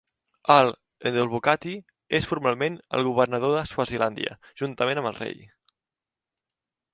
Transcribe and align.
El 0.51 0.69
ndlovukati 1.15 1.73
és 2.19 2.27
formalment 2.31 2.79
el 3.01 3.05
governador 3.09 3.53
de 3.57 3.61
Swazilàndia, 3.75 4.35
juntament 4.63 5.03
amb 5.03 5.11
el 5.11 5.19
rei. 5.21 5.47